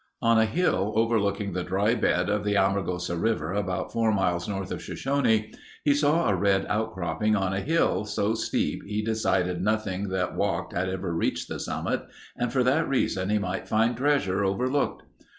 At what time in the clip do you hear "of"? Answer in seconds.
2.27-2.43, 4.71-4.81